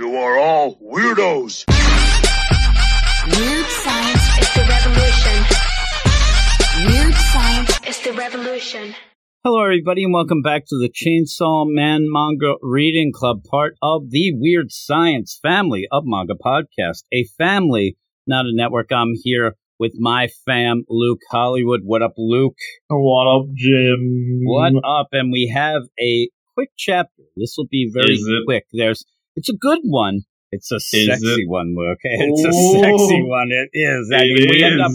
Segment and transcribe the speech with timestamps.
[0.00, 1.66] You are all weirdos.
[3.36, 5.44] Weird science is the revolution.
[6.86, 8.94] Weird science is the revolution.
[9.44, 14.32] Hello, everybody, and welcome back to the Chainsaw Man Manga Reading Club, part of the
[14.34, 17.04] Weird Science family of manga podcast.
[17.12, 18.90] A family, not a network.
[18.90, 21.80] I'm here with my fam, Luke Hollywood.
[21.84, 22.56] What up, Luke?
[22.88, 24.44] What up, Jim?
[24.44, 25.08] What up?
[25.12, 27.22] And we have a quick chapter.
[27.36, 28.64] This will be very quick.
[28.72, 29.04] There's,
[29.36, 30.20] it's a good one.
[30.52, 31.48] It's a sexy it?
[31.48, 31.98] one, Luke.
[32.02, 33.48] It's a sexy one.
[33.52, 34.10] It is.
[34.12, 34.90] I It mean, we end up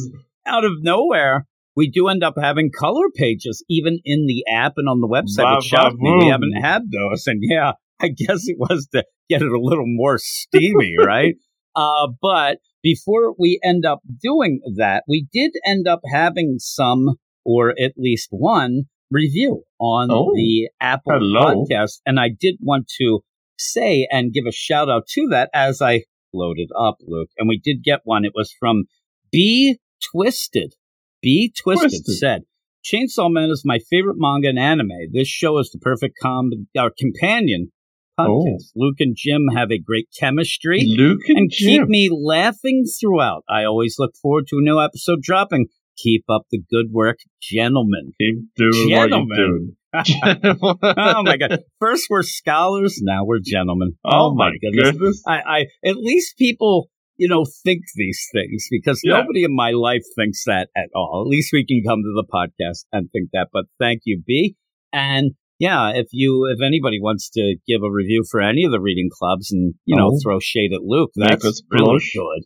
[0.46, 1.46] out of nowhere,
[1.76, 5.44] we do end up having color pages, even in the app and on the website,
[5.50, 6.18] Ba- which shocked me.
[6.20, 7.26] We haven't had those.
[7.28, 11.36] And yeah, I guess it was to get it a little more steamy, right?
[11.76, 17.72] Uh, but before we end up doing that, we did end up having some, or
[17.82, 20.32] at least one, review on Oh.
[20.36, 21.66] the Apple Hello.
[21.66, 22.00] podcast.
[22.06, 23.22] And I did want to
[23.58, 27.30] say and give a shout out to that as I loaded up, Luke.
[27.38, 28.26] And we did get one.
[28.26, 28.86] It was from
[29.32, 29.78] B
[30.12, 30.74] Twisted.
[31.22, 32.18] B Twisted, Twisted.
[32.18, 32.42] said,
[32.84, 35.12] Chainsaw Man is my favorite manga and anime.
[35.12, 37.72] This show is the perfect com- uh, companion
[38.20, 38.28] podcast.
[38.28, 38.58] Oh.
[38.76, 43.44] Luke and Jim have a great chemistry Luke and, and keep me laughing throughout.
[43.50, 45.68] I always look forward to a new episode dropping.
[45.98, 48.14] Keep up the good work, gentlemen.
[48.20, 49.28] Keep doing Gentlemen.
[49.30, 49.76] what you're doing.
[50.54, 51.60] oh my god!
[51.80, 53.94] First we're scholars, now we're gentlemen.
[54.04, 55.22] Oh, oh my goodness.
[55.28, 59.18] I, I at least people you know think these things because Yeah.
[59.22, 61.24] nobody in my life thinks that at all.
[61.26, 63.48] At least we can come to the podcast and think that.
[63.54, 64.56] But thank you, B.
[64.92, 68.82] And yeah, if you if anybody wants to give a review for any of the
[68.82, 70.20] reading clubs and you know Oh.
[70.22, 72.44] throw shade at Luke, that's us really good.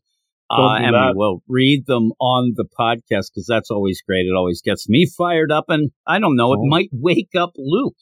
[0.52, 1.12] Uh, and that.
[1.14, 4.26] we will read them on the podcast because that's always great.
[4.26, 6.66] It always gets me fired up, and I don't know, it Oh.
[6.68, 7.96] might wake up Luke.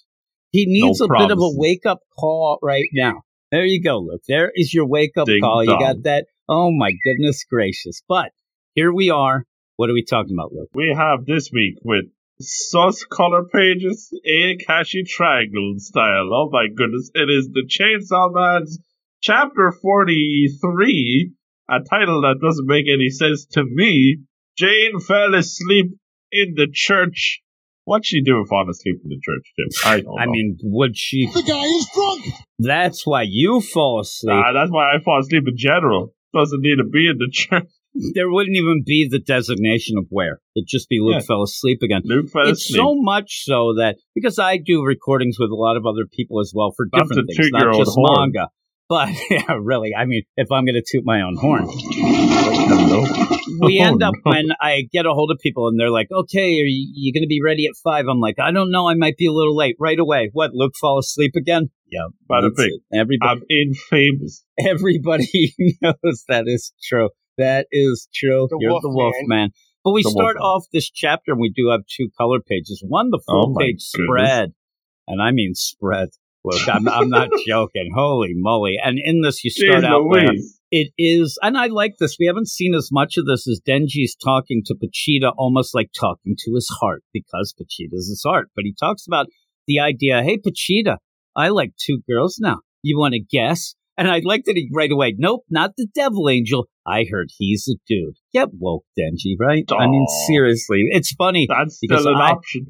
[0.52, 3.22] He needs No a bit of a wake up call right now.
[3.52, 4.22] There you go, Luke.
[4.28, 5.64] There is your wake up Ding call.
[5.64, 6.26] You got that?
[6.50, 8.02] Oh my goodness gracious!
[8.08, 8.32] But
[8.74, 9.44] here we are.
[9.76, 10.70] What are we talking about, Luke?
[10.74, 12.06] we have this week with
[12.40, 16.30] sauce color pages in Kashi Triangle style.
[16.34, 17.12] Oh my goodness.
[17.14, 18.80] It is the Chainsaw Man's
[19.22, 21.32] chapter 43,
[21.70, 24.18] a title that doesn't make any sense to me.
[24.58, 25.92] Jane fell asleep
[26.32, 27.42] in the church.
[27.86, 29.90] What's she doing falling asleep in the church, Jim?
[29.92, 30.32] I don't I know.
[30.32, 31.26] mean, would she?
[31.28, 32.36] The guy is drunk.
[32.60, 34.36] That's why you fall asleep.
[34.36, 36.14] Ah, that's why I fall asleep in general.
[36.34, 37.64] Doesn't need to be in the church.
[38.14, 40.40] there wouldn't even be the designation of where.
[40.56, 41.26] It'd just be Luke Yeah.
[41.28, 42.02] fell asleep again.
[42.04, 42.80] Luke fell it's asleep.
[42.82, 46.52] so much so that because I do recordings with a lot of other people as
[46.54, 48.32] well for Not different things, not just horn.
[48.34, 48.50] manga.
[48.90, 51.68] But yeah, really, I mean, if I'm going to toot my own horn,
[53.60, 54.32] we Oh, end up no.
[54.32, 57.24] when I get a hold of people and they're like, "Okay, are you, you going
[57.24, 58.06] to be ready at five?
[58.10, 60.52] I'm like, "I don't know, I might be a little late." Right away, what?
[60.54, 61.70] Luke fall asleep again?
[61.90, 62.80] Yeah, that's bing.
[62.92, 62.98] it.
[62.98, 64.44] Everybody, I'm infamous.
[64.60, 67.10] everybody knows that is true.
[67.38, 68.48] That is true.
[68.50, 69.40] The You're wolf the wolf man.
[69.40, 69.50] man.
[69.84, 70.44] But we The start wolf man.
[70.44, 72.84] off this chapter and we do have two color pages.
[72.86, 74.08] One, the full Oh page goodness.
[74.08, 74.54] spread.
[75.08, 76.10] And I mean spread.
[76.70, 77.92] I'm, I'm not joking.
[77.96, 78.78] Holy moly.
[78.84, 80.60] And in this, you start Jeez out Louise.
[80.72, 82.18] it is, and I like this.
[82.20, 86.36] We haven't seen as much of this as Denji's talking to Pochita, almost like talking
[86.40, 88.50] to his heart because Pochita's his heart.
[88.56, 89.28] But he talks about
[89.68, 90.98] the idea, hey, Pochita,
[91.36, 92.60] I like two girls now.
[92.84, 93.76] You want to guess?
[94.00, 96.68] And I like that he right away, nope, not the devil angel.
[96.86, 98.16] I heard he's a dude.
[98.32, 99.66] Get woke, Denji, right?
[99.78, 100.86] I mean, seriously.
[100.92, 101.48] It's funny.
[101.50, 102.68] That's because still an I- option.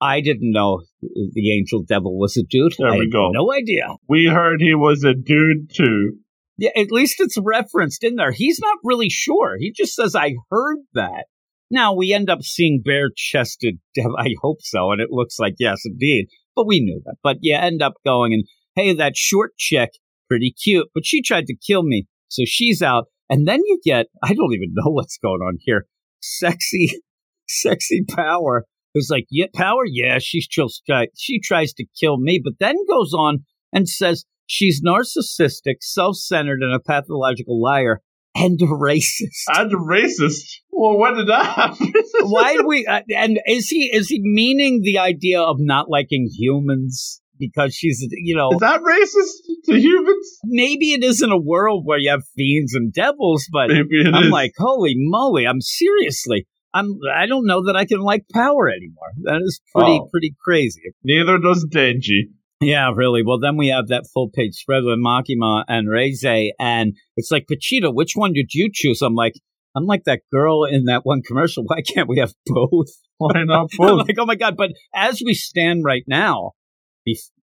[0.00, 2.74] I didn't know the angel devil was a dude.
[2.78, 3.30] There I we go.
[3.32, 3.88] No idea.
[4.08, 6.18] We heard he was a dude too.
[6.58, 8.32] Yeah, at least it's referenced in there.
[8.32, 9.56] He's not really sure.
[9.58, 11.26] He just says, I heard that.
[11.70, 13.78] Now we end up seeing bare chested.
[13.94, 14.16] Devil.
[14.18, 14.92] I hope so.
[14.92, 16.26] And it looks like, yes, indeed.
[16.54, 17.16] But we knew that.
[17.22, 19.90] But you end up going and, hey, that short chick,
[20.28, 22.06] pretty cute, but she tried to kill me.
[22.28, 23.06] So she's out.
[23.28, 25.86] And then you get, I don't even know what's going on here.
[26.20, 26.90] Sexy,
[27.48, 28.64] sexy power.
[28.96, 29.82] Who's like, yeah, power?
[29.84, 30.82] Yeah, she's just,
[31.18, 36.62] she tries to kill me, but then goes on and says, She's narcissistic, self centered,
[36.62, 38.00] and a pathological liar
[38.34, 39.44] and a racist.
[39.48, 40.60] And a racist.
[40.70, 41.92] Well, when did that happen?
[42.20, 42.86] Why do we?
[42.86, 48.06] Uh, and is he is he meaning the idea of not liking humans because she's
[48.10, 50.38] you know Is that racist to humans?
[50.44, 54.06] maybe it is in a world where you have fiends and devils, but it is.
[54.12, 55.44] I'm like holy moly!
[55.46, 56.46] I'm seriously.
[56.76, 56.98] I'm.
[57.14, 59.12] I don't know that I can like power anymore.
[59.22, 60.08] That is pretty Oh.
[60.10, 60.82] pretty crazy.
[61.04, 62.30] Neither does Denji.
[62.60, 63.22] Yeah, really.
[63.22, 67.46] Well, then we have that full page spread with Makima and Reze, and it's like
[67.50, 67.92] Pochita.
[67.94, 69.02] Which one did you choose?
[69.02, 69.34] I'm like,
[69.76, 71.64] I'm like that girl in that one commercial.
[71.66, 72.88] Why can't we have both?
[73.18, 74.06] Why not I'm both?
[74.08, 74.56] like, oh my god!
[74.56, 76.52] But as we stand right now,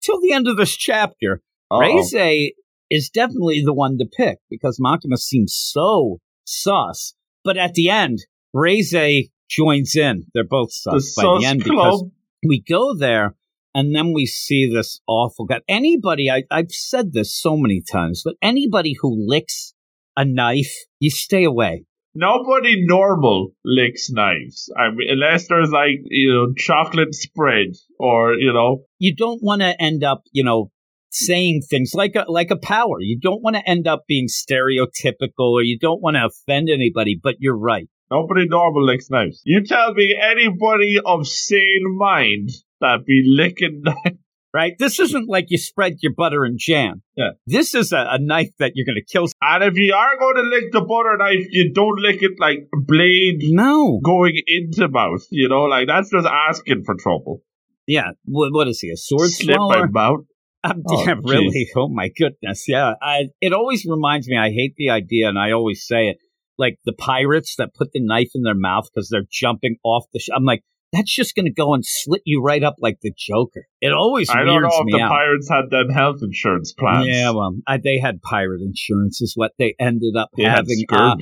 [0.03, 1.41] till the end of this chapter.
[1.71, 2.53] Reze
[2.91, 7.13] is definitely the one to pick because Makima seems so sus.
[7.45, 8.21] But at the end,
[8.55, 10.25] Reze joins in.
[10.35, 11.77] They're both sus The by the end club.
[11.77, 12.05] because
[12.47, 13.35] we go there
[13.75, 15.61] and then we see this awful guy.
[15.69, 19.75] Anybody, I, I've said this so many times, but anybody who licks
[20.17, 21.85] a knife, you stay away.
[22.15, 24.73] Nobody normal licks knives.
[24.77, 27.69] I mean, unless there's like you know chocolate spread
[28.01, 30.73] or you know You don't want to end up, you know,
[31.11, 32.97] saying things like a, like a power.
[33.01, 37.19] You don't want to end up being stereotypical or you don't want to offend anybody,
[37.23, 37.89] but you're right.
[38.11, 39.41] Nobody normal licks knives.
[39.45, 42.51] You tell me anybody of sane mind
[42.81, 44.19] that be licking knives.
[44.55, 44.73] Right?
[44.79, 47.03] This isn't like you spread your butter and jam.
[47.17, 47.33] Yeah.
[47.47, 49.27] This is a, a knife that you're going to kill.
[49.43, 52.67] And if you are going to lick the butter knife, you don't lick it like
[52.73, 54.01] blade No.
[54.03, 55.21] going into mouth.
[55.31, 57.43] You know, like that's just asking for trouble.
[57.87, 58.13] Yeah.
[58.25, 58.89] What, what is he?
[58.91, 59.87] A sword Slip swallower?
[59.89, 60.21] mouth.
[60.65, 61.69] Um, Oh, yeah, really.
[61.77, 62.65] Oh my goodness.
[62.67, 62.95] Yeah.
[63.01, 66.17] I, it always reminds me, I hate the idea and I always say it,
[66.59, 70.19] like the pirates that put the knife in their mouth because they're jumping off the
[70.19, 70.63] sh- I'm like,
[70.93, 73.67] that's just going to go and slit you right up like the Joker.
[73.81, 75.11] It always I don't know if the out.
[75.11, 77.07] pirates had them health insurance plans.
[77.09, 80.85] Yeah, well, I, they had pirate insurance, is what they ended up they had having.
[80.91, 81.17] Uh,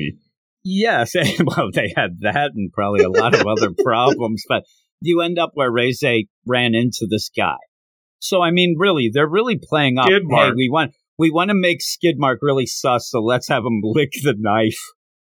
[0.63, 4.63] yes, well, they had that and probably a lot of other problems, but
[5.01, 7.57] you end up where Reze ran into this guy.
[8.19, 10.09] So, I mean, really, they're really playing up.
[10.09, 14.13] Hey, we want we want to make Skidmark really sus, so let's have him lick
[14.23, 14.81] the knife,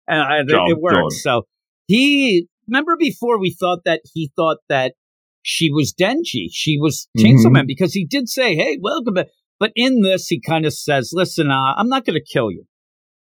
[0.08, 0.96] and I, it- it works.
[0.96, 1.10] done.
[1.10, 1.42] So
[1.86, 4.94] he remember before we thought that he thought that
[5.42, 7.52] she was Denji, she was Chainsaw Mhm.
[7.52, 11.12] Man because he did say, "Hey, welcome." back." But in this, he kind of says,
[11.14, 12.64] "Listen, uh, I'm not going to kill you.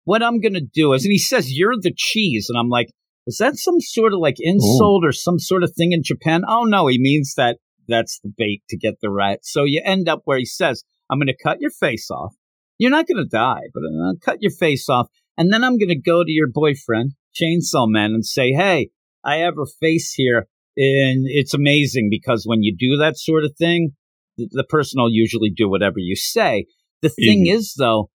[0.03, 2.87] What I'm going to do is," and he says, "You're the cheese," and I'm like,
[3.27, 6.63] "Is that some sort of like insult or some sort of thing in Japan?" Oh
[6.65, 9.39] no, he means that that's the bait to get the rat.
[9.43, 12.35] So you end up where he says, "I'm going to cut your face off.
[12.77, 15.07] You're not going to die, but I'm going to cut your face off,
[15.39, 18.89] and then I'm going to go to your boyfriend, Chainsaw Man, and say, "Hey,
[19.23, 20.47] I have her face here."
[20.77, 23.91] And it's amazing because when you do that sort of thing,
[24.37, 26.65] the, person will usually do whatever you say.
[27.01, 27.55] The thing Mhm.
[27.55, 28.09] is, though,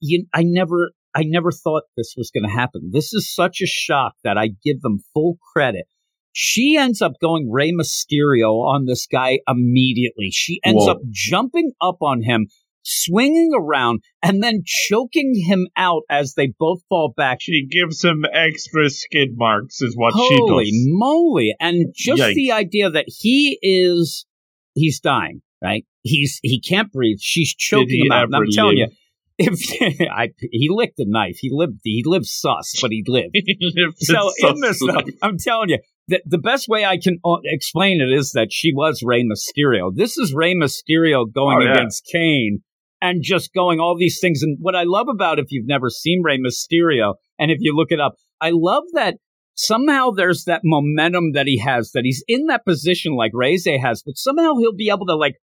[0.00, 2.90] you, I never, I never thought this was going to happen.
[2.92, 5.86] This is such a shock that I give them full credit.
[6.32, 10.30] She ends up going Rey Mysterio on this guy immediately.
[10.32, 10.92] She ends Whoa.
[10.92, 12.48] up jumping up on him,
[12.84, 17.38] swinging around, and then choking him out as they both fall back.
[17.40, 20.48] She gives him extra skid marks, is what Holy she does.
[20.50, 21.54] Holy moly!
[21.58, 22.34] And just Yikes.
[22.34, 24.26] the idea that he is,
[24.74, 25.84] he's dying, right?
[26.02, 27.18] He's he can't breathe.
[27.20, 28.24] She's choking him out.
[28.24, 28.88] And I'm telling you,
[29.38, 31.78] if I, he licked a knife, he lived.
[31.82, 33.30] He lived sus, but he lived.
[33.34, 35.06] He lived So in this, life.
[35.22, 35.78] I'm telling you,
[36.08, 39.90] the, the best way I can uh, explain it is that she was Rey Mysterio.
[39.94, 41.72] This is Rey Mysterio going Oh, yeah.
[41.72, 42.62] against Kane
[43.04, 44.42] and just going all these things.
[44.42, 47.92] And what I love about if you've never seen Rey Mysterio, and if you look
[47.92, 49.16] it up, I love that
[49.52, 54.02] somehow there's that momentum that he has, that he's in that position like Reze has,
[54.04, 55.34] but somehow he'll be able to like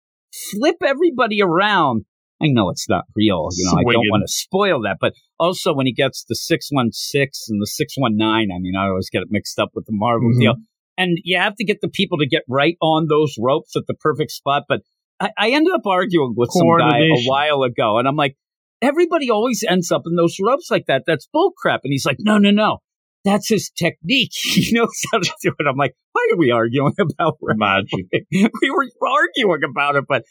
[0.51, 2.05] flip everybody around.
[2.41, 5.71] I know it's not real, you know, I don't want to spoil that, but also
[5.71, 9.59] when he gets the 616 and the 619, I mean, I always get it mixed
[9.59, 10.39] up with the Marvel Mhm.
[10.39, 10.55] deal.
[10.97, 13.93] And you have to get the people to get right on those ropes at the
[13.93, 14.63] perfect spot.
[14.67, 14.81] But
[15.21, 18.35] I, I ended up arguing with some guy a while ago, and I'm like,
[18.81, 21.03] everybody always ends up in those ropes like that.
[21.05, 21.79] That's bullcrap.
[21.83, 22.79] And he's like, no, no, no.
[23.23, 24.31] That's his technique.
[24.41, 25.67] He knows how to do it.
[25.69, 28.07] I'm like, why are we arguing about Magic.
[28.31, 30.23] we were arguing about it, but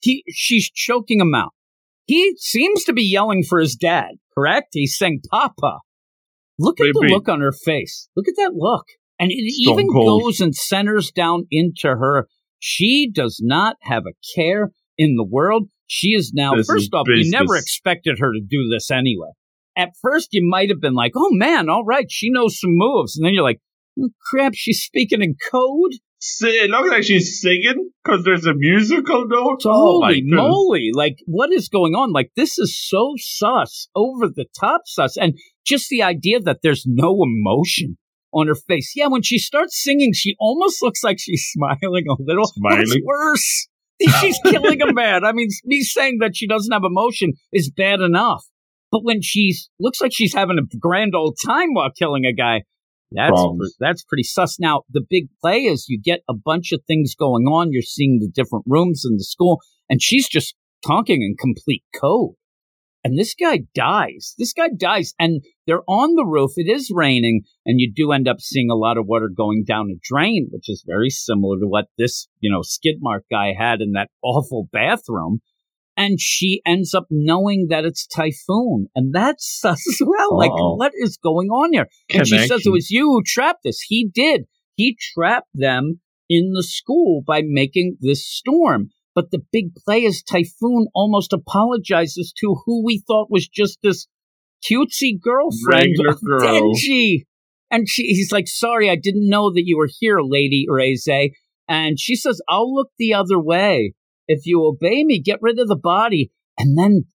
[0.00, 1.52] he she's choking him out.
[2.06, 4.68] He seems to be yelling for his dad, correct?
[4.72, 5.80] He's saying Papa.
[6.58, 8.08] Look at the look on her face.
[8.16, 8.86] Look at that look.
[9.20, 10.22] And it Stone even cold.
[10.22, 12.28] goes and centers down into her.
[12.58, 15.68] She does not have a care in the world.
[15.86, 19.28] She is now, This is first off, you never expected her to do this anyway.
[19.76, 23.16] At first, you might have been like, oh man, all right, she knows some moves.
[23.16, 23.60] And then you're like,
[24.00, 25.92] oh, crap, she's speaking in code?
[26.40, 29.62] It looks like she's singing because there's a musical note.
[29.64, 30.36] oh Holy goodness.
[30.36, 30.90] moly!
[30.92, 32.12] Like, what is going on?
[32.12, 36.84] Like, this is so sus, over the top sus, and just the idea that there's
[36.88, 37.98] no emotion
[38.32, 38.92] on her face.
[38.94, 42.46] Yeah, when she starts singing, she almost looks like she's smiling a little.
[42.46, 43.02] That's Smiling?
[43.04, 43.68] worse.
[44.20, 45.24] She's killing a man.
[45.24, 48.44] I mean, me saying that she doesn't have emotion is bad enough,
[48.92, 52.62] but when she's looks like she's having a grand old time while killing a guy.
[53.10, 53.74] That's Problems.
[53.80, 54.60] that's pretty sus.
[54.60, 57.72] Now the big play is you get a bunch of things going on.
[57.72, 59.58] You're seeing the different rooms in the school,
[59.90, 60.54] and she's just
[60.86, 62.34] talking in complete code.
[63.04, 64.34] And this guy dies.
[64.38, 66.52] This guy dies, and they're on the roof.
[66.56, 69.90] It is raining, and you do end up seeing a lot of water going down
[69.90, 73.80] a drain, which is very similar to what this, you know, skid mark guy had
[73.80, 75.40] in that awful bathroom.
[75.96, 80.36] and she ends up knowing that it's Typhoon, and that's sus as well.
[80.36, 80.76] Like, Uh-oh.
[80.76, 81.88] what is going on here?
[82.12, 83.80] And she says it was you who trapped this.
[83.80, 84.42] He did.
[84.74, 88.90] He trapped them in the school by making this storm.
[89.18, 94.06] But the big play is Typhoon almost apologizes to who we thought was just this
[94.64, 96.72] cutesy girlfriend Regular girl.
[96.72, 97.24] Denji.
[97.68, 101.32] And she, he's like, sorry, I didn't know that you were here, Lady Reze.
[101.66, 103.94] And she says, I'll look the other way.
[104.28, 106.30] If you obey me, get rid of the body.
[106.56, 107.06] And then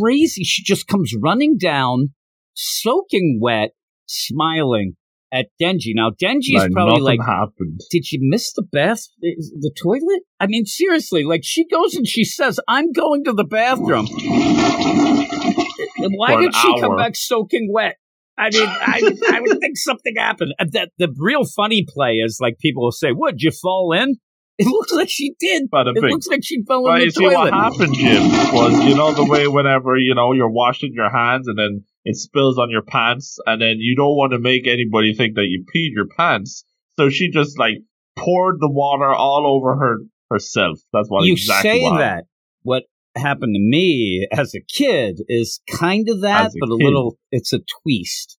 [0.00, 2.14] crazy, she just comes running down,
[2.54, 3.72] soaking wet,
[4.06, 4.96] smiling
[5.34, 5.92] at Denji.
[5.94, 7.80] Now, Denji's like probably like, happened.
[7.90, 10.22] did she miss the bath, the toilet?
[10.38, 14.06] I mean, seriously, like she goes and she says, I'm going to the bathroom.
[16.16, 17.96] Why did she come back soaking wet?
[18.38, 20.54] I mean, I, I would think something happened.
[20.72, 24.16] That the real funny play is like people will say, "Would you fall in?"
[24.56, 25.64] It looks like she did.
[25.68, 28.22] But It looks like she fell But in you the see what happened, Jim,
[28.54, 32.16] was you know the way whenever you know you're washing your hands and then it
[32.16, 35.64] spills on your pants, and then you don't want to make anybody think that you
[35.74, 36.64] peed your pants,
[36.98, 37.76] so she just like
[38.16, 39.96] poured the water all over her
[40.30, 40.78] herself.
[40.92, 42.24] That's what you exactly say what that.
[42.62, 42.82] What
[43.16, 47.18] happened to me as a kid is kind of that, a but a little.
[47.30, 48.38] It's a twist.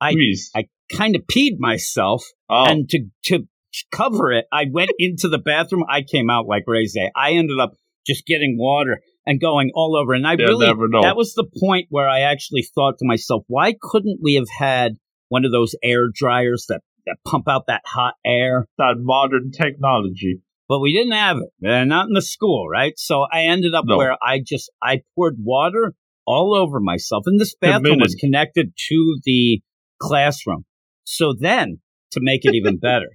[0.00, 0.50] I- Please.
[0.54, 3.46] I kind of peed myself, oh, and to to
[3.90, 5.84] cover it, I went into the bathroom.
[5.88, 7.08] I came out like Reze.
[7.16, 7.72] I ended up
[8.06, 10.14] just getting water and going all over.
[10.14, 11.02] And I they'll really never know.
[11.02, 14.96] that was the point where I actually thought to myself, why couldn't we have had
[15.28, 18.66] one of those air dryers that that pump out that hot air?
[18.78, 20.40] that modern technology.
[20.68, 21.68] But we didn't have it.
[21.68, 22.94] Uh, not in the school, right?
[22.96, 23.96] So I ended up No.
[23.98, 29.18] where I just I poured water all over myself, and this bathroom was connected to
[29.24, 29.60] the
[30.00, 30.64] classroom.
[31.04, 31.80] So then,
[32.12, 33.08] to make it even better,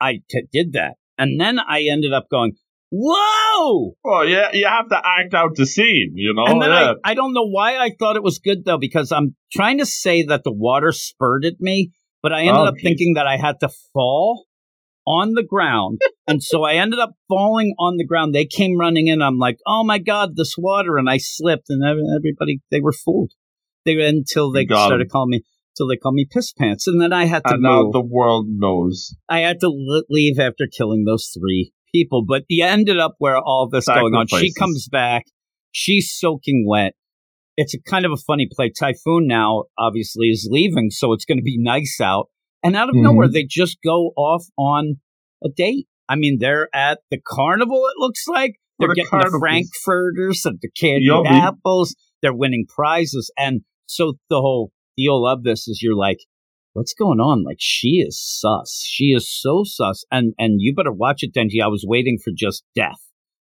[0.00, 2.52] I t- did that, and then I ended up going,
[2.92, 6.44] "Whoa!" Well, yeah, you have to act out the scene, you know.
[6.46, 6.92] and then yeah.
[7.04, 9.86] I, I don't know why I thought it was good though, because I'm trying to
[9.86, 12.82] say that the water spurted me, but I ended Oh, up geez.
[12.84, 14.44] thinking that I had to fall
[15.06, 16.00] on the ground.
[16.28, 18.34] and so I ended up falling on the ground.
[18.34, 19.22] They came running in.
[19.22, 20.98] I'm like, oh my God, this water.
[20.98, 23.32] And I slipped and everybody, they were fooled.
[23.84, 25.42] They until they started calling me,
[25.76, 26.86] till they called me piss pants.
[26.86, 29.16] And then I had to and now the world knows.
[29.28, 32.24] I had to leave after killing those three people.
[32.26, 34.26] But you ended up where all this going on.
[34.26, 35.24] She comes back.
[35.70, 36.94] She's soaking wet.
[37.56, 38.70] It's a kind of a funny play.
[38.70, 42.28] Typhoon now obviously is leaving, so it's going to be nice out.
[42.64, 43.02] And out of Mhm.
[43.02, 45.00] nowhere, they just go off on
[45.44, 45.86] a date.
[46.08, 47.84] I mean, they're at the carnival.
[47.86, 49.32] It looks like they're a getting carnival.
[49.32, 51.28] the frankfurters and the candied Yummy.
[51.28, 51.94] apples.
[52.22, 56.18] They're winning prizes, and so the whole deal of this is you're like,
[56.72, 57.44] what's going on?
[57.44, 58.84] Like she is sus.
[58.86, 60.04] She is so sus.
[60.10, 61.62] And and you better watch it, Denji.
[61.62, 63.00] I was waiting for just death.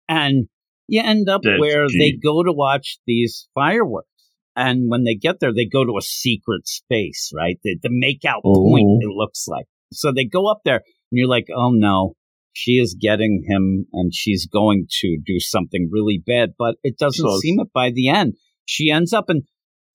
[0.09, 0.49] And
[0.89, 1.61] you end up Denji.
[1.61, 4.09] where they go to watch these fireworks.
[4.57, 7.59] And when they get there, they go to a secret space, right?
[7.65, 8.55] The, the makeout oh.
[8.55, 8.99] point, Oh.
[9.01, 9.67] it looks like.
[9.93, 12.15] So they go up there and you're like, oh no,
[12.53, 16.51] she is getting him and she's going to do something really bad.
[16.57, 18.35] But it doesn't So- seem it by the end.
[18.67, 19.43] She ends up and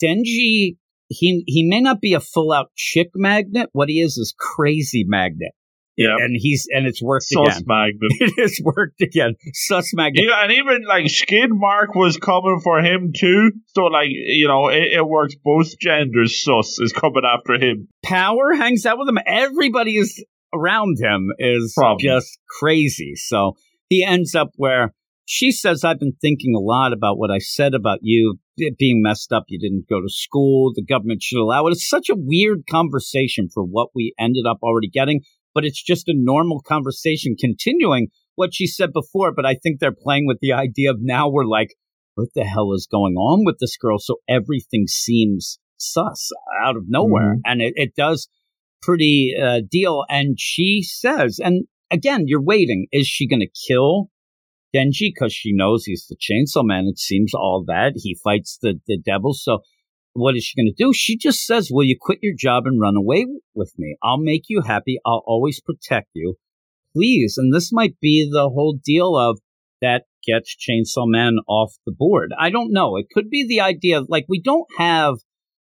[0.04, 0.78] Denji
[1.10, 3.70] he he may not be a full out chick magnet.
[3.74, 5.52] What he is is crazy magnet.
[5.98, 6.16] Yeah.
[6.18, 7.46] And he's and it's worked again.
[7.46, 7.66] Sus again.
[7.68, 8.12] magnet.
[8.22, 9.36] It has worked again.
[9.54, 10.24] Sus magnet.
[10.30, 13.52] Yeah, and even like skid mark was coming for him too.
[13.76, 16.42] So like you know, it, it works both genders.
[16.42, 17.90] Sus is coming after him.
[18.02, 19.18] Power hangs out with him.
[19.26, 20.24] Everybody is
[20.54, 22.00] around him is Problem.
[22.02, 23.16] just crazy.
[23.16, 23.58] So
[23.90, 24.94] he ends up where
[25.26, 28.40] she says, I've been thinking a lot about what I said about you
[28.78, 29.46] being messed up.
[29.48, 30.72] You didn't go to school.
[30.74, 31.72] The government should allow it.
[31.72, 35.22] It's such a weird conversation for what we ended up already getting,
[35.54, 39.34] but it's just a normal conversation continuing what she said before.
[39.34, 41.76] But I think they're playing with the idea of now we're like,
[42.16, 43.98] what the hell is going on with this girl?
[44.00, 46.30] So everything seems sus
[46.64, 47.38] out of nowhere.
[47.46, 48.28] And it, it does
[48.82, 50.06] pretty uh, deal.
[50.10, 52.88] And she says, and again, you're waiting.
[52.92, 54.10] Is she going to kill
[54.76, 56.86] Denji because she knows he's the Chainsaw Man?
[56.88, 59.34] It seems all that he fights the the devil.
[59.34, 59.60] So
[60.14, 60.92] what is she going to do?
[60.94, 63.96] She just says, "Will you quit your job and run away with me?
[64.04, 64.98] I'll make you happy.
[65.06, 66.36] I'll always protect you,
[66.94, 69.40] please." And this might be the whole deal of
[69.82, 72.32] that gets Chainsaw Man off the board.
[72.38, 72.98] I don't know.
[72.98, 75.16] It could be the idea like we don't have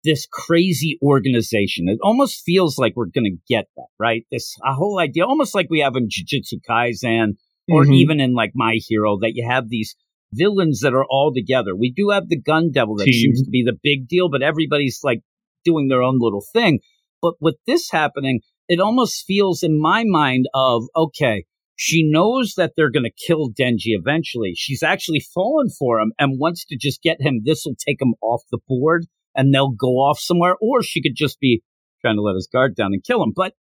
[0.03, 1.87] this crazy organization.
[1.87, 4.25] It almost feels like we're going to get that, right?
[4.31, 7.35] This a whole idea, almost like we have in Jujutsu Kaisen
[7.69, 7.95] or Mhm.
[7.95, 9.95] even in like My Hero, that you have these
[10.33, 11.75] villains that are all together.
[11.75, 13.13] We do have the Gun Devil that Team.
[13.13, 15.21] seems to be the big deal, but everybody's like
[15.63, 16.79] doing their own little thing.
[17.21, 22.73] But with this happening, it almost feels in my mind of okay, She knows that
[22.77, 24.53] they're going to kill Denji eventually.
[24.55, 27.41] She's actually fallen for him and wants to just get him.
[27.43, 30.55] This will take him off the board and they'll go off somewhere.
[30.61, 31.63] Or she could just be
[31.99, 33.33] trying to let his guard down and kill him.
[33.35, 33.55] But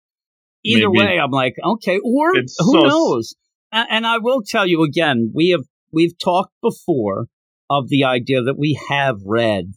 [0.65, 1.05] either Maybe.
[1.05, 2.83] way, I'm like, okay, or It's who sus.
[2.83, 3.35] knows?
[3.71, 7.27] And I will tell you again, we have we've talked before
[7.69, 9.73] of the idea that we have read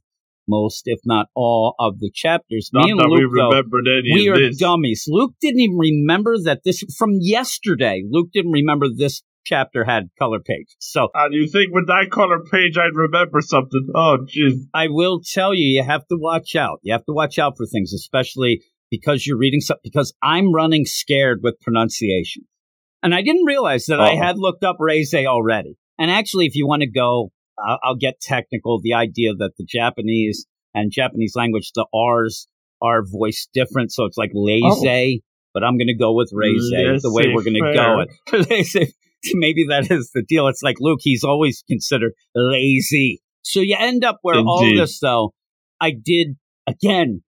[0.49, 2.71] most, if not all, of the chapters.
[2.73, 4.59] Not Me and that we Luke, though, remembered any we of are this.
[4.59, 5.05] dummies.
[5.09, 8.03] Luke didn't even remember that this from yesterday.
[8.09, 10.77] Luke didn't remember this chapter had color pages.
[10.79, 13.89] So And you think with that color page I'd remember something?
[13.95, 14.59] Oh, jeez.
[14.75, 16.81] I will tell you, you have to watch out.
[16.83, 19.83] You have to watch out for things, especially because you're reading something.
[19.85, 22.45] Because I'm running scared with pronunciation,
[23.03, 24.23] and I didn't realize that I Uh-oh.
[24.23, 25.77] had looked up Reze already.
[25.99, 28.81] And actually, if you want to go, I'll, I'll get technical.
[28.81, 32.49] The idea that the Japanese and Japanese language, the R's
[32.81, 35.23] are voiced different, so it's like lazy.
[35.23, 35.29] Oh.
[35.55, 38.05] But I'm going to go with Reze, the way we're going to go.
[38.33, 38.95] It.
[39.35, 40.49] Maybe that is the deal.
[40.49, 43.21] It's like Luke; he's always considered lazy.
[43.43, 44.81] So you end up where all Indeed.
[44.81, 45.35] this, though,
[45.81, 47.23] I did again.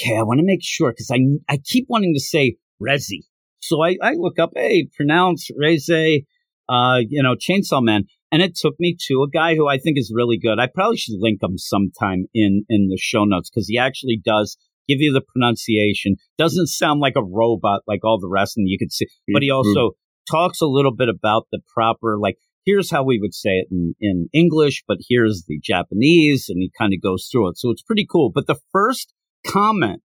[0.00, 1.18] Okay, I want to make sure because I
[1.48, 3.20] I keep wanting to say Rezi.
[3.60, 6.24] So I, I look up, hey, pronounce Reze,
[6.68, 8.04] uh, you know, Chainsaw Man.
[8.30, 10.58] And it took me to a guy who I think is really good.
[10.58, 14.58] I probably should link him sometime in, in the show notes because he actually does
[14.86, 16.16] give you the pronunciation.
[16.36, 19.50] Doesn't sound like a robot like all the rest, and you could see, but he
[19.50, 19.92] also
[20.30, 22.36] talks a little bit about the proper, like,
[22.66, 26.70] here's how we would say it in, in English, but here's the Japanese, and he
[26.78, 27.58] kind of goes through it.
[27.58, 28.30] So it's pretty cool.
[28.34, 29.14] But the first
[29.46, 30.02] comment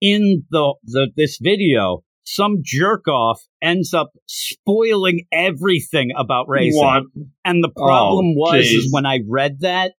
[0.00, 6.78] in the, the this video, some jerk off ends up spoiling everything about racing.
[6.78, 7.04] What?
[7.42, 9.92] And the problem Oh, was is when I read that,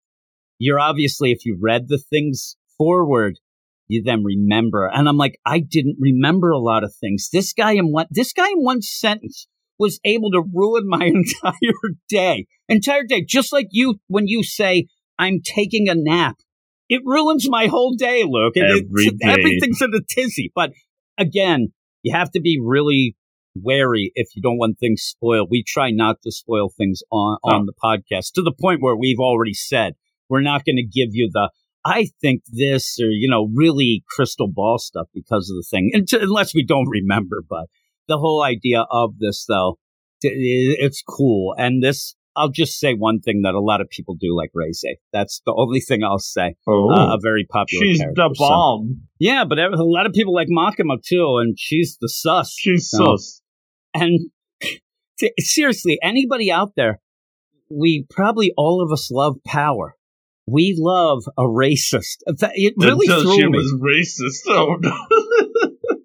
[0.58, 3.38] you're obviously if you read the things forward,
[3.86, 4.90] you then remember.
[4.92, 7.30] And I'm like, I didn't remember a lot of things.
[7.32, 11.94] This guy in one this guy in one sentence was able to ruin my entire
[12.10, 12.46] day.
[12.68, 13.24] Entire day.
[13.26, 14.86] Just like you when you say,
[15.18, 16.36] I'm taking a nap.
[16.90, 18.52] It ruins my whole day, Luke.
[18.56, 19.28] And it- Every day.
[19.32, 20.52] everything's in a tizzy.
[20.54, 20.72] But
[21.16, 21.68] again,
[22.02, 23.16] you have to be really
[23.54, 25.48] wary if you don't want things spoiled.
[25.50, 29.18] We try not to spoil things on, on the podcast to the point where we've
[29.18, 29.94] already said
[30.28, 31.50] we're not going to give you the
[31.84, 36.54] I think this or you know really crystal ball stuff because of the thing unless
[36.54, 37.42] we don't remember.
[37.48, 37.66] But
[38.08, 39.78] the whole idea of this though,
[40.20, 41.54] it's cool.
[41.56, 44.84] And this, I'll just say one thing that a lot of people do like Reze.
[45.12, 46.54] That's the only thing I'll say.
[46.68, 47.84] Oh, Uh, a very popular.
[47.84, 49.02] she's the So- bomb.
[49.18, 52.54] yeah, but a lot of people like Makima too, and she's the sus.
[52.56, 53.16] She's No.
[53.16, 53.42] sus.
[53.94, 54.30] And
[55.18, 57.00] t- seriously, anybody out there,
[57.70, 59.94] we probably all of us love power.
[60.50, 62.18] We love a racist.
[62.26, 63.58] It really Until threw she me.
[63.58, 64.50] was racist.
[64.50, 64.96] Oh no.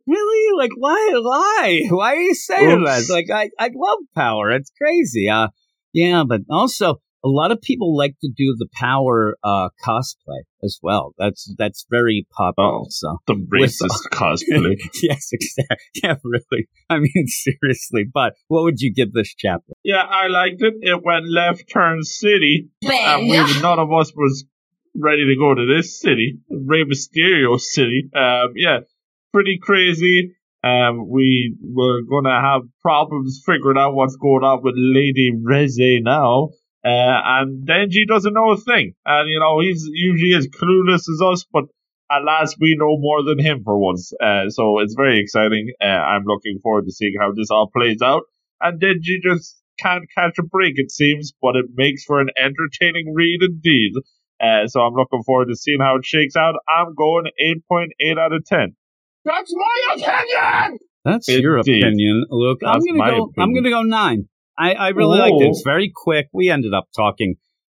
[0.05, 0.57] Really?
[0.57, 1.11] Like, why?
[1.15, 1.81] Why?
[1.89, 3.07] Why are you saying Oops.
[3.07, 3.13] that?
[3.13, 4.51] Like, I, I love power.
[4.51, 5.29] It's crazy.
[5.29, 5.47] Uh,
[5.93, 10.79] yeah, but also a lot of people like to do the power uh cosplay as
[10.81, 11.13] well.
[11.17, 12.79] That's that's very popular.
[12.79, 12.85] Oh.
[12.89, 14.75] So the racist cosplay.
[15.01, 15.77] yes, exactly.
[16.03, 16.67] Yeah, really.
[16.89, 18.05] I mean, seriously.
[18.11, 19.73] But what would you give this chapter?
[19.83, 20.73] Yeah, I liked it.
[20.81, 22.69] It went left turn city.
[22.83, 24.45] And we, none of us was
[24.95, 28.09] ready to go to this city, Rey Mysterio city.
[28.13, 28.79] Um, yeah,
[29.31, 30.35] pretty crazy.
[30.63, 36.49] Um, we were gonna have problems figuring out what's going on with Lady Reze now.
[36.85, 38.93] Uh, and Denji doesn't know a thing.
[39.05, 41.65] And, you know, he's usually as clueless as us, but
[42.11, 44.11] at last we know more than him for once.
[44.21, 45.71] Uh, so it's very exciting.
[45.81, 48.23] Uh, I'm looking forward to seeing how this all plays out.
[48.59, 53.13] And Denji just can't catch a break, it seems, but it makes for an entertaining
[53.13, 53.93] read indeed.
[54.41, 56.55] Uh, so I'm looking forward to seeing how it shakes out.
[56.67, 57.25] I'm going
[57.71, 58.75] 8.8 out of 10.
[59.25, 60.79] That's my opinion!
[61.05, 61.83] That's your Indeed.
[61.83, 62.59] opinion, Luke.
[62.65, 63.31] I'm gonna my go.
[63.37, 64.27] I'm gonna go nine.
[64.57, 65.45] I, I really liked it.
[65.47, 66.27] It's very quick.
[66.33, 67.35] We ended up talking,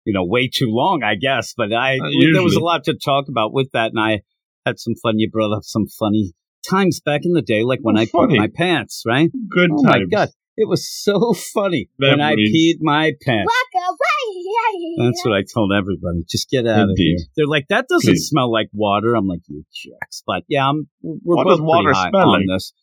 [0.06, 1.54] you know, way too long, I guess.
[1.56, 4.22] But I Uh, there was a lot to talk about with that, and I
[4.66, 5.20] had some fun.
[5.20, 6.34] You brought up some funny
[6.70, 8.36] times back in the day, like when Oh, I funny.
[8.36, 9.04] put my pants.
[9.06, 9.30] Right?
[9.50, 9.82] Good times.
[9.86, 10.08] Oh times.
[10.12, 13.52] my god, it was so funny when I peed my pants.
[14.98, 16.24] That's what I told everybody.
[16.30, 17.18] Just get out of here.
[17.36, 18.28] They're like, that doesn't Please.
[18.28, 19.16] smell like water.
[19.16, 20.24] I'm like, you jerks.
[20.26, 22.56] But yeah, I'm, we're What both does water pretty high smell on like?
[22.56, 22.74] this.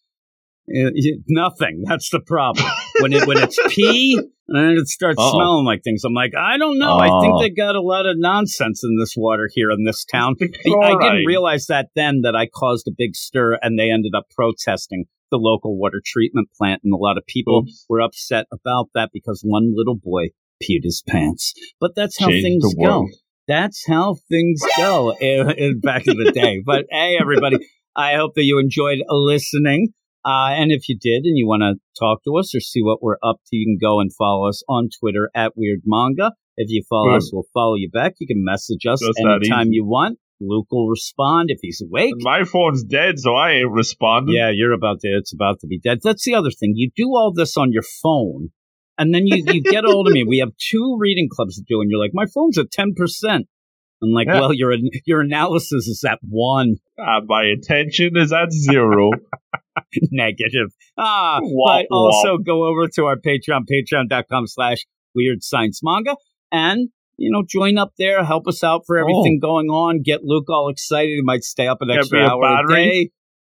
[0.73, 1.83] Uh, y- nothing.
[1.87, 2.65] That's the problem.
[3.01, 5.33] when it when it's pee and then it starts Uh-oh.
[5.35, 6.97] smelling like things, I'm like, I don't know.
[6.99, 7.41] I think Oh.
[7.43, 10.37] they got a lot of nonsense in this water here in this town.
[10.41, 14.13] I, I didn't realize that then that I caused a big stir and they ended
[14.17, 17.87] up protesting the local water treatment plant and a lot of people Oops.
[17.89, 20.29] were upset about that because one little boy
[20.63, 21.55] peed his pants.
[21.81, 23.07] But that's how Changed things go.
[23.49, 26.63] That's how things go in, in back in the day.
[26.67, 27.57] But hey, everybody,
[27.97, 29.93] I hope that you enjoyed listening
[30.25, 33.03] Uh, and if you did and you want to talk to us or see what
[33.03, 36.33] we're up to, you can go and follow us on Twitter at Weird Manga.
[36.57, 37.17] If you follow Good.
[37.17, 38.15] us, we'll follow you back.
[38.21, 40.19] You can message us Just anytime you want.
[40.41, 42.15] Luke will respond if he's awake.
[42.21, 44.35] My phone's dead, so I ain't responding.
[44.35, 45.09] Yeah, you're about to.
[45.09, 45.99] It's about to be dead.
[46.03, 46.73] That's the other thing.
[46.77, 48.51] You do all this on your phone,
[49.01, 50.25] and then you you get hold of me.
[50.25, 53.47] We have two reading clubs to do, and you're like, my phone's at ten percent.
[54.03, 54.41] I'm like, Yeah.
[54.41, 54.73] well, your
[55.07, 59.11] your analysis is at one Uh, my attention is at zero.
[60.11, 60.69] negative.
[60.99, 64.85] Ah, but also go over to our Patreon, patreon.com slash
[65.15, 66.17] weird science manga,
[66.53, 70.01] and you know, join up there, help us out for everything going on.
[70.03, 71.11] Get Luke all excited.
[71.17, 73.11] He might stay up an extra hour a day.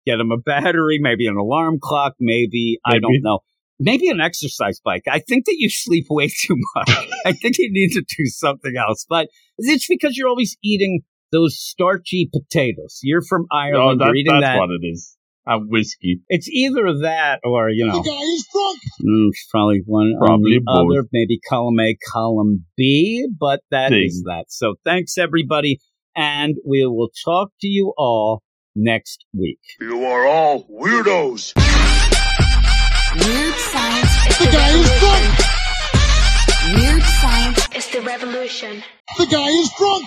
[0.07, 3.41] Get him a battery, maybe an alarm clock, maybe I don't know.
[3.79, 5.03] Maybe an exercise bike.
[5.11, 6.91] I think that you sleep way too much.
[7.27, 9.05] I think you need to do something else.
[9.09, 11.01] But it's because you're always eating
[11.33, 13.01] those starchy potatoes.
[13.03, 14.01] You're from No, Ireland.
[14.01, 14.59] that, you're eating that's that.
[14.59, 15.17] what it is.
[15.49, 16.21] And whiskey.
[16.29, 18.79] It's either that or, you know, The guy is drunk.
[19.03, 20.99] mm, it's probably one Probably on the both.
[21.03, 24.23] other, maybe column A, column B, but that is Ding.
[24.27, 24.47] that.
[24.49, 25.79] So thanks everybody.
[26.17, 28.43] And we will talk to you all
[28.75, 29.61] next week.
[29.81, 31.53] You are all weirdos.
[33.25, 35.33] Weird science is The the guy is revolution.
[36.75, 38.83] Weird science is the revolution.
[39.19, 40.05] The guy is drunk.